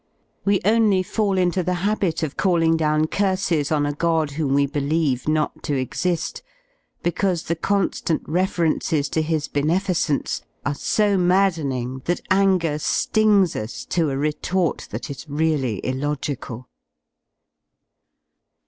We 0.45 0.59
only 0.65 1.03
fall 1.03 1.37
into 1.37 1.61
the 1.61 1.75
habit 1.85 2.23
of 2.23 2.35
calling 2.35 2.75
down 2.75 3.05
curses 3.05 3.71
on 3.71 3.85
a 3.85 3.93
god 3.93 4.31
whom 4.31 4.55
we 4.55 4.65
believe 4.65 5.27
not 5.27 5.61
to 5.65 5.73
exi^, 5.73 6.41
because 7.03 7.43
the 7.43 7.55
con^ant 7.55 8.09
I 8.15 8.19
references 8.25 9.07
to 9.09 9.21
his 9.21 9.47
beneficence 9.47 10.41
are 10.65 10.73
so 10.73 11.19
maddening 11.19 11.99
that 12.05 12.21
anger 12.31 12.79
^ings 12.79 13.55
us 13.55 13.85
to 13.91 14.09
a 14.09 14.17
retort 14.17 14.87
that 14.89 15.11
is 15.11 15.27
really 15.29 15.79
illogical. 15.85 16.67